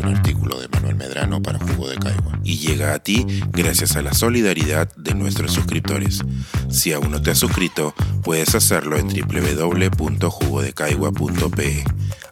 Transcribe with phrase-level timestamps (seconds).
[0.00, 4.02] un artículo de Manuel Medrano para Jugo de Caigua y llega a ti gracias a
[4.02, 6.22] la solidaridad de nuestros suscriptores.
[6.68, 11.84] Si aún no te has suscrito, puedes hacerlo en www.jugodecaigua.pe.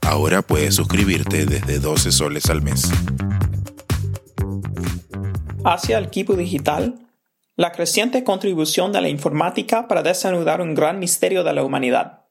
[0.03, 2.91] Ahora puedes suscribirte desde 12 soles al mes.
[5.65, 7.01] Hacia el equipo digital,
[7.57, 12.27] la creciente contribución de la informática para desanudar un gran misterio de la humanidad.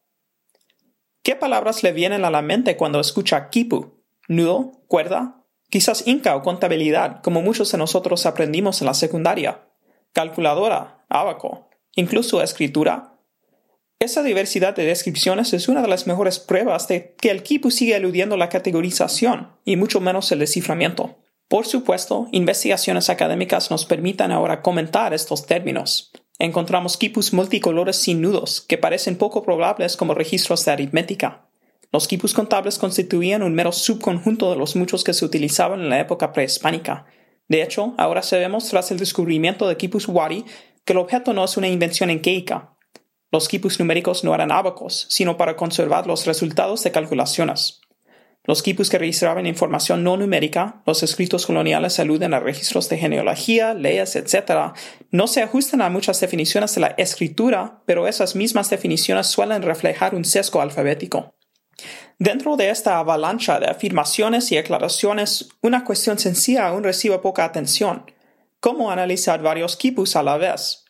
[1.21, 3.96] ¿Qué palabras le vienen a la mente cuando escucha kipu?
[4.27, 4.73] ¿Nudo?
[4.87, 5.45] ¿Cuerda?
[5.69, 9.67] Quizás inca o contabilidad, como muchos de nosotros aprendimos en la secundaria.
[10.13, 13.13] Calculadora, abaco, incluso escritura.
[13.99, 17.95] Esa diversidad de descripciones es una de las mejores pruebas de que el kipu sigue
[17.95, 21.17] eludiendo la categorización y mucho menos el desciframiento.
[21.47, 28.61] Por supuesto, investigaciones académicas nos permitan ahora comentar estos términos, encontramos quipus multicolores sin nudos,
[28.61, 31.46] que parecen poco probables como registros de aritmética.
[31.91, 35.99] Los quipus contables constituían un mero subconjunto de los muchos que se utilizaban en la
[35.99, 37.05] época prehispánica.
[37.47, 40.43] De hecho, ahora sabemos tras el descubrimiento de quipus wari
[40.83, 42.73] que el objeto no es una invención enqueica.
[43.31, 47.81] Los quipus numéricos no eran ábacos, sino para conservar los resultados de calculaciones.
[48.45, 53.73] Los quipus que registraban información no numérica, los escritos coloniales aluden a registros de genealogía,
[53.73, 54.73] leyes, etc.,
[55.11, 60.15] no se ajustan a muchas definiciones de la escritura, pero esas mismas definiciones suelen reflejar
[60.15, 61.36] un sesgo alfabético.
[62.19, 68.11] Dentro de esta avalancha de afirmaciones y aclaraciones, una cuestión sencilla aún recibe poca atención.
[68.59, 70.85] ¿Cómo analizar varios quipus a la vez?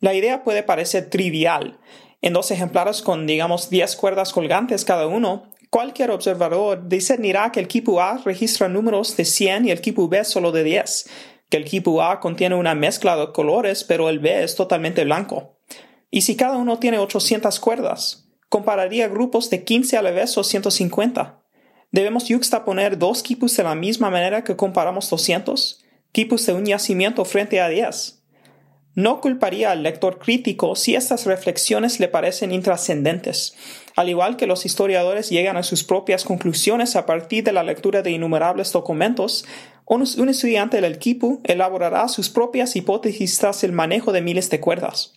[0.00, 1.78] La idea puede parecer trivial.
[2.20, 7.64] En dos ejemplares con, digamos, 10 cuerdas colgantes cada uno, Cualquier observador discernirá que el
[7.64, 11.08] equipo A registra números de 100 y el equipo B solo de 10,
[11.48, 15.56] que el equipo A contiene una mezcla de colores pero el B es totalmente blanco.
[16.10, 18.21] Y si cada uno tiene 800 cuerdas,
[18.52, 21.40] compararía grupos de 15 a la vez o 150.
[21.90, 27.24] Debemos yuxtaponer dos equipos de la misma manera que comparamos 200, equipos de un yacimiento
[27.24, 28.22] frente a 10.
[28.94, 33.54] No culparía al lector crítico si estas reflexiones le parecen intrascendentes,
[33.96, 38.02] al igual que los historiadores llegan a sus propias conclusiones a partir de la lectura
[38.02, 39.46] de innumerables documentos,
[39.86, 45.14] un, estudiante del equipo elaborará sus propias hipótesis tras el manejo de miles de cuerdas.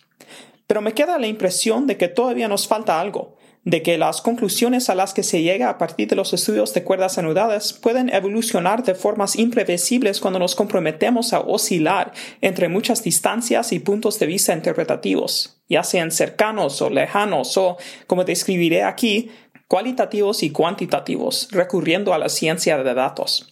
[0.66, 4.88] Pero me queda la impresión de que todavía nos falta algo, de que las conclusiones
[4.88, 8.84] a las que se llega a partir de los estudios de cuerdas anudadas pueden evolucionar
[8.84, 14.52] de formas imprevisibles cuando nos comprometemos a oscilar entre muchas distancias y puntos de vista
[14.52, 19.30] interpretativos, ya sean cercanos o lejanos o, como describiré aquí,
[19.66, 23.48] cualitativos y cuantitativos, recurriendo a la ciencia de datos.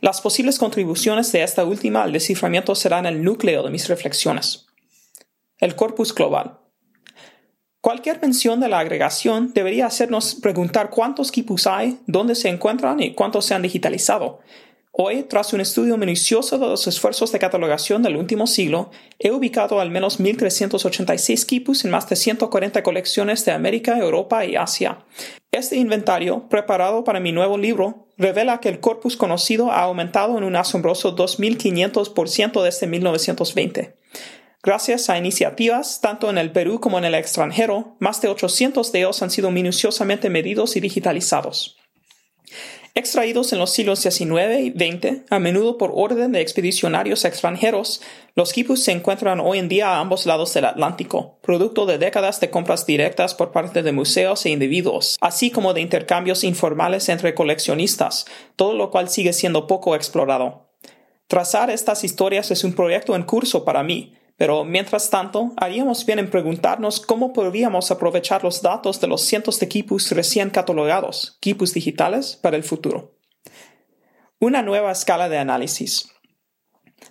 [0.00, 4.69] Las posibles contribuciones de esta última al desciframiento serán el núcleo de mis reflexiones.
[5.60, 6.58] El corpus global.
[7.82, 13.14] Cualquier mención de la agregación debería hacernos preguntar cuántos quipus hay, dónde se encuentran y
[13.14, 14.40] cuántos se han digitalizado.
[14.92, 19.80] Hoy, tras un estudio minucioso de los esfuerzos de catalogación del último siglo, he ubicado
[19.80, 25.04] al menos 1.386 quipus en más de 140 colecciones de América, Europa y Asia.
[25.52, 30.44] Este inventario, preparado para mi nuevo libro, revela que el corpus conocido ha aumentado en
[30.44, 33.94] un asombroso 2.500% desde 1920.
[34.62, 38.98] Gracias a iniciativas tanto en el Perú como en el extranjero, más de 800 de
[38.98, 41.78] ellos han sido minuciosamente medidos y digitalizados.
[42.94, 48.02] Extraídos en los siglos XIX y XX, a menudo por orden de expedicionarios extranjeros,
[48.34, 52.40] los quipus se encuentran hoy en día a ambos lados del Atlántico, producto de décadas
[52.40, 57.34] de compras directas por parte de museos e individuos, así como de intercambios informales entre
[57.34, 58.26] coleccionistas,
[58.56, 60.68] todo lo cual sigue siendo poco explorado.
[61.28, 66.18] Trazar estas historias es un proyecto en curso para mí, pero mientras tanto, haríamos bien
[66.18, 71.74] en preguntarnos cómo podríamos aprovechar los datos de los cientos de equipos recién catalogados, equipos
[71.74, 73.18] digitales, para el futuro.
[74.38, 76.08] Una nueva escala de análisis.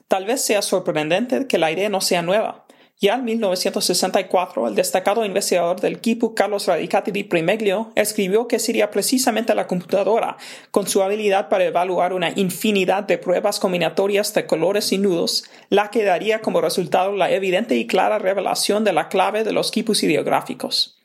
[0.08, 2.66] Tal vez sea sorprendente que la idea no sea nueva,
[3.02, 8.92] ya en 1964, el destacado investigador del Kipu Carlos Radicati di Primeglio escribió que sería
[8.92, 10.36] precisamente la computadora,
[10.72, 15.92] con su habilidad para evaluar una infinidad de pruebas combinatorias de colores y nudos, la
[15.92, 20.04] que daría como resultado la evidente y clara revelación de la clave de los quipus
[20.04, 21.00] ideográficos.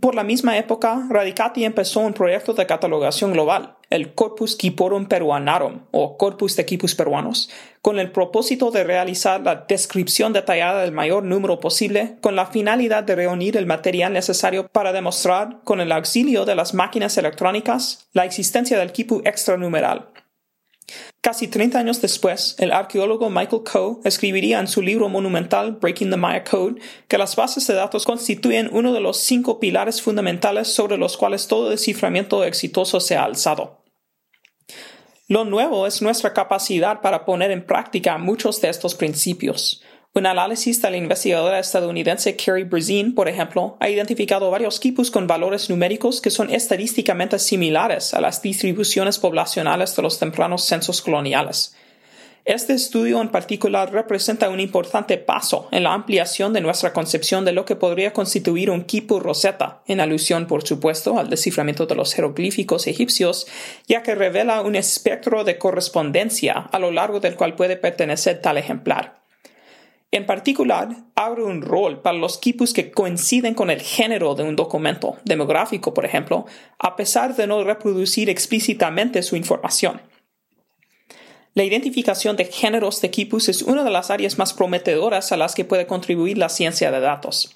[0.00, 5.82] Por la misma época, Radicati empezó un proyecto de catalogación global, el Corpus Quiporum Peruanarum,
[5.90, 7.50] o Corpus de Quipus Peruanos,
[7.82, 13.04] con el propósito de realizar la descripción detallada del mayor número posible, con la finalidad
[13.04, 18.24] de reunir el material necesario para demostrar, con el auxilio de las máquinas electrónicas, la
[18.24, 20.08] existencia del quipu extranumeral.
[21.20, 26.16] Casi 30 años después, el arqueólogo Michael Coe escribiría en su libro monumental Breaking the
[26.16, 30.98] Maya Code que las bases de datos constituyen uno de los cinco pilares fundamentales sobre
[30.98, 33.81] los cuales todo desciframiento exitoso se ha alzado.
[35.28, 39.80] Lo nuevo es nuestra capacidad para poner en práctica muchos de estos principios.
[40.14, 45.28] Un análisis de la investigadora estadounidense Carrie Brzezin, por ejemplo, ha identificado varios quipus con
[45.28, 51.74] valores numéricos que son estadísticamente similares a las distribuciones poblacionales de los tempranos censos coloniales.
[52.44, 57.52] Este estudio en particular representa un importante paso en la ampliación de nuestra concepción de
[57.52, 62.14] lo que podría constituir un quipu rosetta, en alusión, por supuesto, al desciframiento de los
[62.14, 63.46] jeroglíficos egipcios,
[63.86, 68.58] ya que revela un espectro de correspondencia a lo largo del cual puede pertenecer tal
[68.58, 69.22] ejemplar.
[70.10, 74.56] En particular, abre un rol para los quipus que coinciden con el género de un
[74.56, 76.46] documento, demográfico por ejemplo,
[76.80, 80.00] a pesar de no reproducir explícitamente su información.
[81.54, 85.54] La identificación de géneros de quipus es una de las áreas más prometedoras a las
[85.54, 87.54] que puede contribuir la ciencia de datos.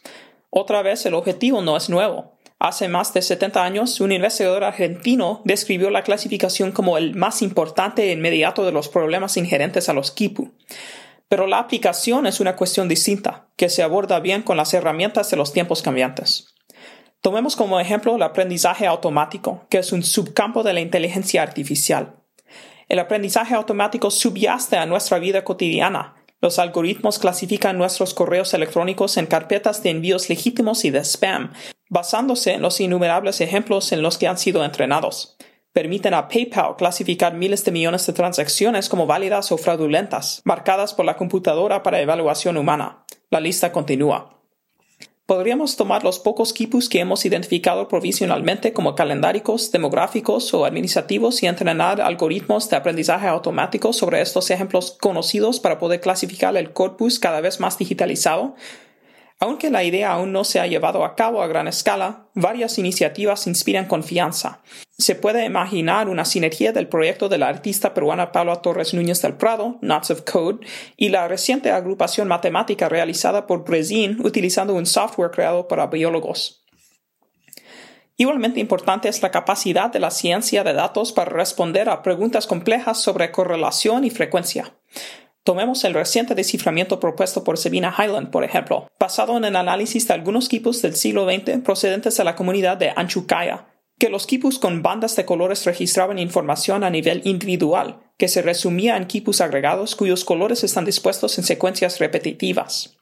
[0.50, 2.36] Otra vez, el objetivo no es nuevo.
[2.58, 8.04] Hace más de 70 años, un investigador argentino describió la clasificación como el más importante
[8.04, 10.52] e inmediato de los problemas inherentes a los quipu.
[11.28, 15.38] Pero la aplicación es una cuestión distinta, que se aborda bien con las herramientas de
[15.38, 16.54] los tiempos cambiantes.
[17.22, 22.14] Tomemos como ejemplo el aprendizaje automático, que es un subcampo de la inteligencia artificial.
[22.88, 26.14] El aprendizaje automático subyace a nuestra vida cotidiana.
[26.40, 31.52] Los algoritmos clasifican nuestros correos electrónicos en carpetas de envíos legítimos y de spam,
[31.88, 35.36] basándose en los innumerables ejemplos en los que han sido entrenados
[35.76, 41.04] permiten a PayPal clasificar miles de millones de transacciones como válidas o fraudulentas, marcadas por
[41.04, 43.04] la computadora para evaluación humana.
[43.28, 44.35] La lista continúa.
[45.26, 51.46] Podríamos tomar los pocos quipus que hemos identificado provisionalmente como calendáricos, demográficos o administrativos y
[51.48, 57.40] entrenar algoritmos de aprendizaje automático sobre estos ejemplos conocidos para poder clasificar el corpus cada
[57.40, 58.54] vez más digitalizado
[59.38, 63.46] aunque la idea aún no se ha llevado a cabo a gran escala, varias iniciativas
[63.46, 64.62] inspiran confianza.
[64.98, 69.34] Se puede imaginar una sinergia del proyecto de la artista peruana Paula Torres Núñez del
[69.34, 70.66] Prado, Knots of Code,
[70.96, 76.62] y la reciente agrupación matemática realizada por Brezin utilizando un software creado para biólogos.
[78.18, 83.02] Igualmente importante es la capacidad de la ciencia de datos para responder a preguntas complejas
[83.02, 84.74] sobre correlación y frecuencia.
[85.46, 90.14] Tomemos el reciente desciframiento propuesto por Sabina Highland, por ejemplo, basado en el análisis de
[90.14, 94.82] algunos quipus del siglo XX procedentes de la comunidad de Anchukaya, que los quipus con
[94.82, 100.24] bandas de colores registraban información a nivel individual, que se resumía en quipus agregados cuyos
[100.24, 102.96] colores están dispuestos en secuencias repetitivas.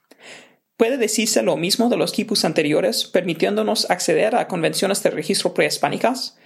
[0.77, 6.37] Puede decirse lo mismo de los quipus anteriores, permitiéndonos acceder a convenciones de registro prehispánicas,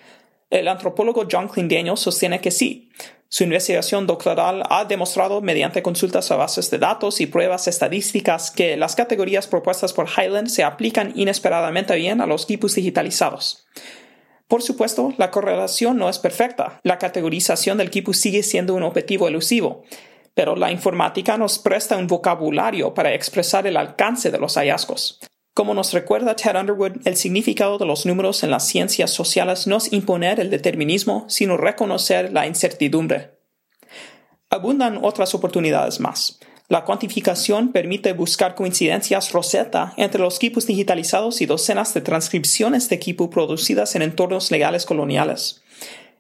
[0.50, 2.90] el antropólogo John Clindeño sostiene que sí.
[3.32, 8.76] Su investigación doctoral ha demostrado mediante consultas a bases de datos y pruebas estadísticas que
[8.76, 13.68] las categorías propuestas por Highland se aplican inesperadamente bien a los quipus digitalizados.
[14.48, 16.80] Por supuesto, la correlación no es perfecta.
[16.82, 19.84] La categorización del quipus sigue siendo un objetivo elusivo,
[20.34, 25.20] pero la informática nos presta un vocabulario para expresar el alcance de los hallazgos.
[25.54, 29.78] Como nos recuerda Ted Underwood, el significado de los números en las ciencias sociales no
[29.78, 33.40] es imponer el determinismo, sino reconocer la incertidumbre.
[34.50, 36.40] Abundan otras oportunidades más.
[36.70, 42.96] La cuantificación permite buscar coincidencias Rosetta entre los equipos digitalizados y docenas de transcripciones de
[42.96, 45.64] equipo producidas en entornos legales coloniales.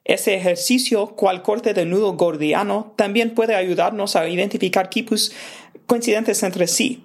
[0.05, 5.31] Ese ejercicio, cual corte de nudo gordiano, también puede ayudarnos a identificar equipos
[5.85, 7.03] coincidentes entre sí,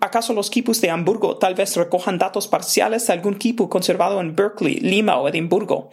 [0.00, 4.36] ¿Acaso los quipus de Hamburgo tal vez recojan datos parciales de algún quipu conservado en
[4.36, 5.90] Berkeley, Lima o Edimburgo?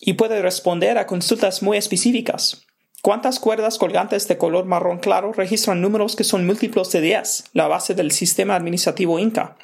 [0.00, 2.66] Y puede responder a consultas muy específicas.
[3.00, 7.68] ¿Cuántas cuerdas colgantes de color marrón claro registran números que son múltiplos de 10, la
[7.68, 9.56] base del sistema administrativo Inca?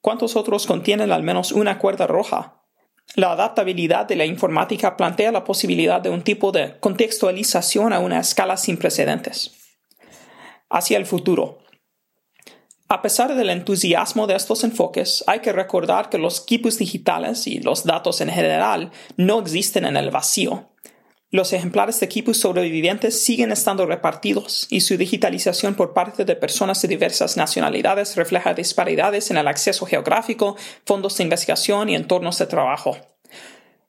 [0.00, 2.62] ¿Cuántos otros contienen al menos una cuerda roja?
[3.14, 8.18] La adaptabilidad de la informática plantea la posibilidad de un tipo de contextualización a una
[8.18, 9.52] escala sin precedentes.
[10.68, 11.58] Hacia el futuro.
[12.88, 17.58] A pesar del entusiasmo de estos enfoques, hay que recordar que los equipos digitales y
[17.58, 20.68] los datos en general no existen en el vacío.
[21.32, 26.80] Los ejemplares de equipos sobrevivientes siguen estando repartidos y su digitalización por parte de personas
[26.80, 32.46] de diversas nacionalidades refleja disparidades en el acceso geográfico, fondos de investigación y entornos de
[32.46, 32.96] trabajo.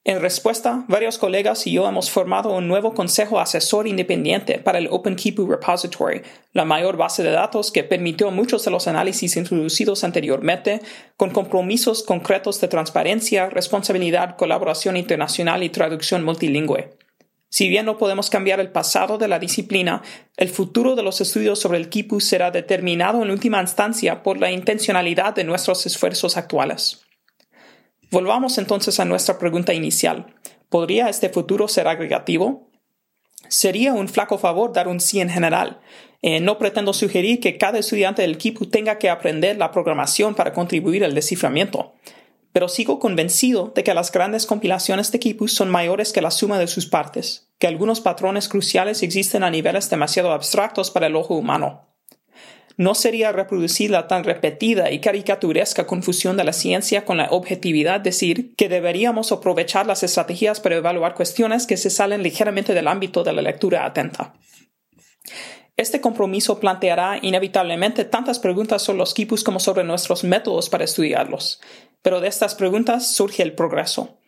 [0.07, 4.87] En respuesta, varios colegas y yo hemos formado un nuevo consejo asesor independiente para el
[4.89, 6.21] OpenKeepu Repository,
[6.53, 10.79] la mayor base de datos que permitió muchos de los análisis introducidos anteriormente,
[11.17, 16.91] con compromisos concretos de transparencia, responsabilidad, colaboración internacional y traducción multilingüe.
[17.49, 20.03] Si bien no podemos cambiar el pasado de la disciplina,
[20.37, 24.51] el futuro de los estudios sobre el Kipu será determinado en última instancia por la
[24.51, 27.06] intencionalidad de nuestros esfuerzos actuales.
[28.11, 30.33] Volvamos entonces a nuestra pregunta inicial.
[30.69, 32.69] ¿Podría este futuro ser agregativo?
[33.47, 35.79] Sería un flaco favor dar un sí en general.
[36.21, 40.53] Eh, no pretendo sugerir que cada estudiante del equipo tenga que aprender la programación para
[40.53, 41.93] contribuir al desciframiento
[42.57, 46.57] pero sigo convencido de que las grandes compilaciones de Kipus son mayores que la suma
[46.57, 51.35] de sus partes, que algunos patrones cruciales existen a niveles demasiado abstractos para el ojo
[51.35, 51.85] humano.
[52.77, 57.99] No sería reproducir la tan repetida y caricaturesca confusión de la ciencia con la objetividad
[57.99, 63.23] decir que deberíamos aprovechar las estrategias para evaluar cuestiones que se salen ligeramente del ámbito
[63.23, 64.35] de la lectura atenta.
[65.75, 71.59] Este compromiso planteará inevitablemente tantas preguntas sobre los quipus como sobre nuestros métodos para estudiarlos,
[72.03, 74.19] pero de estas preguntas surge el progreso.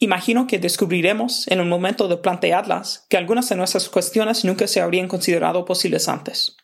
[0.00, 4.80] Imagino que descubriremos, en el momento de plantearlas, que algunas de nuestras cuestiones nunca se
[4.80, 6.56] habrían considerado posibles antes.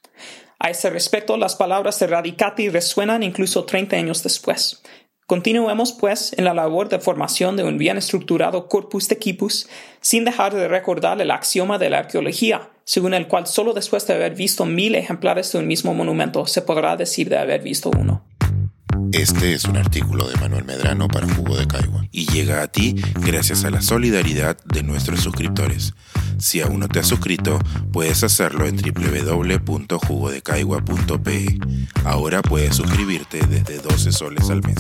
[0.63, 4.83] A ese respecto, las palabras de Radicati resuenan incluso 30 años después.
[5.27, 9.69] Continuemos, pues, en la labor de formación de un bien estructurado corpus de quipus,
[10.03, 14.13] sin dejar de recordar el axioma de la arqueología, según el cual solo después de
[14.13, 18.27] haber visto mil ejemplares de un mismo monumento se podrá decir de haber visto uno.
[19.13, 22.97] Este es un artículo de Manuel Medrano para Jugo de Caigua y llega a ti
[23.25, 25.95] gracias a la solidaridad de nuestros suscriptores.
[26.41, 27.61] Si aún no te has suscrito,
[27.93, 31.59] puedes hacerlo en www.jugodecaigua.pe.
[32.05, 34.77] Ahora puedes suscribirte desde 12 soles al mes.